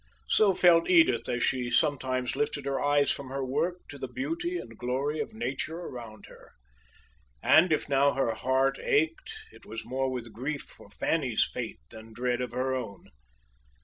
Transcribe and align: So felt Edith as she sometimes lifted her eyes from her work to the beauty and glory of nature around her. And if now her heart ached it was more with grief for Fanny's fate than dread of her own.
So 0.27 0.55
felt 0.55 0.89
Edith 0.89 1.29
as 1.29 1.43
she 1.43 1.69
sometimes 1.69 2.35
lifted 2.35 2.65
her 2.65 2.81
eyes 2.81 3.11
from 3.11 3.29
her 3.29 3.45
work 3.45 3.87
to 3.89 3.99
the 3.99 4.07
beauty 4.07 4.57
and 4.57 4.75
glory 4.75 5.19
of 5.19 5.35
nature 5.35 5.77
around 5.77 6.25
her. 6.25 6.53
And 7.43 7.71
if 7.71 7.87
now 7.87 8.13
her 8.13 8.33
heart 8.33 8.79
ached 8.81 9.31
it 9.51 9.63
was 9.67 9.85
more 9.85 10.09
with 10.09 10.33
grief 10.33 10.63
for 10.63 10.89
Fanny's 10.89 11.43
fate 11.45 11.81
than 11.91 12.13
dread 12.13 12.41
of 12.41 12.51
her 12.51 12.73
own. 12.73 13.09